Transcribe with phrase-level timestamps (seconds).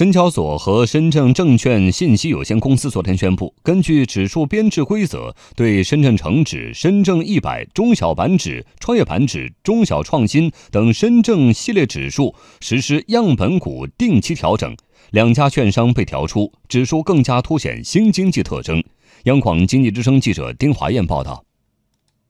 [0.00, 14.74] 深交所和深圳证券信息有限公司昨天宣布，根据指数编制规则，对深圳成指、深证一百、中小板指、创业板指、中小创新等深证系列指数实施样本股定期调整。
[15.10, 18.82] 两家券商被调出，指数更加凸显新经济特征。
[19.24, 21.44] 央广经济之声记者丁华燕报道。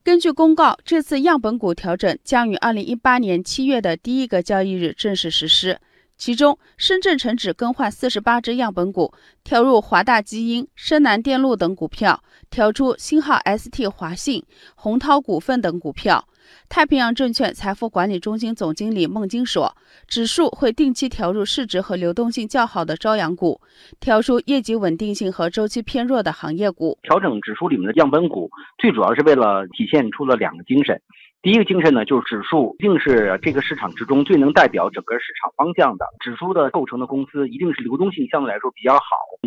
[0.03, 5.79] 根据公告，这次样本股调整将于二零一八年七月的第一个交易日正式实施。
[6.21, 9.11] 其中，深圳成指更换四十八只样本股，
[9.43, 16.29] 调入华大基因、深南电路等股票，调出星号 ST、华信、宏涛股份等股票。
[16.69, 19.75] 太平洋证券财富管理中心总经理孟晶说，
[20.07, 23.61] 指数会定期调入市值和流动性较好的朝阳股，
[23.99, 26.99] 调出业绩稳定性和周期偏弱的行业股。
[27.03, 31.01] 调整指数里面的样本股，最主要是为了体现出了两个精神。
[31.43, 36.05] 第一个精神呢，就是指数一定是这个市场之中最能代表整个市场方向的。
[36.21, 39.01] 指数的构成的公司一定是流动性相对来说比较好，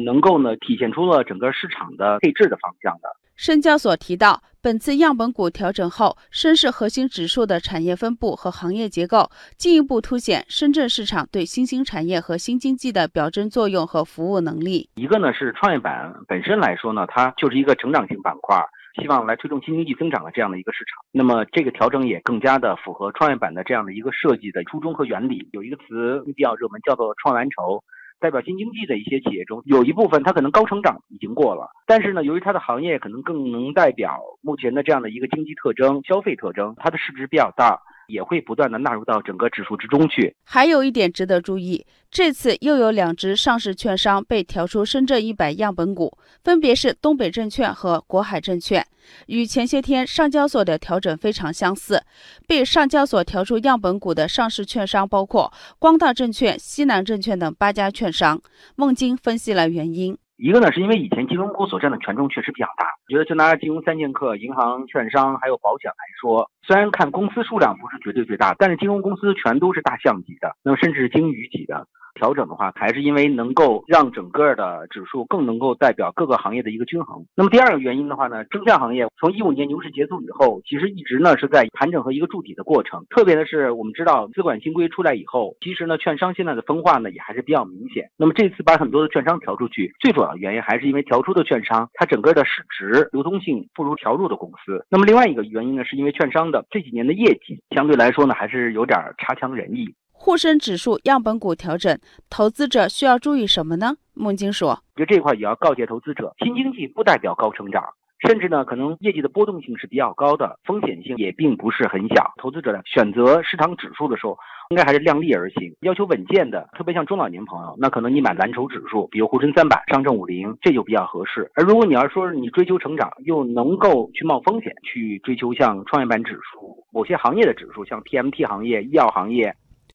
[0.04, 3.10] 能够呢体现出了整个市场的配置的方向的。
[3.36, 14.90] 深交所提到，本次样本股调整后，深市核心指数的产业分布和行业结构进一步凸显深圳市场对新兴产业和新经济的表征作用和服务能力。
[14.96, 18.58] 一个呢是创业板本身来说呢，它就是一个成长型板块。
[19.02, 25.50] 希望来推动新经济增长的这样的一个市场，那么这个调整也更加的符合创业板的这样的一个设计的初衷和原理。
[25.52, 27.84] 有一个词比较热门，叫做“创蓝筹”，
[28.24, 37.82] 代表新经济的一些企业中，有一部分它可能高成长已经过了，但是呢，由于它的行业可能更能代表目前的这样的一个经济特征、消费特征，它的市值比较大。
[38.08, 40.36] 也会不断的纳入到整个指数之中去。
[40.44, 48.86] 还有一点值得注意，这次又有两只上市券商被调出深圳一百样本股，分别是东北证券和国海证券，
[49.28, 52.04] 与前些天上交所的调整非常相似。
[52.48, 58.42] 被上交所调出样本股的上市券商包括光大证券、西南证券等八家券商。
[58.76, 60.18] 孟金分析了原因。
[60.38, 62.88] 一个呢，是因为以前金融股所占的权重确实比较大。
[63.08, 71.88] 我觉得就拿金融三剑客、银行、券商还有保险来说，虽然看公司数量不是绝对最大，但是金融公司全都是大象级的，那么甚至是鲸鱼级的。
[72.14, 77.26] 调整的话，还是因为能够让整个的指数更能够代表各个行业的一个均衡。
[77.36, 83.06] 那么第二个原因的话呢，证券行业从一五年牛市结束以后，其实一直呢是在盘整和一个筑底的过程。
[83.10, 88.10] 特别的是，我们知道资管新规出来以后，其实呢券商现在的分化呢也还是比较明显。
[88.18, 94.86] 那么这次把很多的券商调出去，最主要的原因还是因为调出的券商它整个的市值流通性不如调入的公司。
[94.90, 99.94] 那么另外一个原因呢，是因为券商的这几年的业绩相对来说呢还是有点差强人意。
[100.26, 103.98] 沪深指数样本股调整，投资者需要注意什么呢？
[104.14, 107.84] 孟金说：“就这块也要告诫投资者，新经济不代表高成长，
[108.26, 112.32] 甚至呢，可能业绩的波动性是比较高的，风险性也并不是很小。
[112.38, 114.38] 投资者呢选择市场指数的时候。”
[114.70, 121.52] 应该还是量力而行，要求稳健的，特别像中老年朋友，那可能你买蓝筹指数，比如沪深三百、上证五零，这就比较合适。
[121.54, 129.54] 而如果你要说你追求成长，又能够去冒风险，去追求像创业板指数、某些行业的指数，像 TMT 行业、医药行业，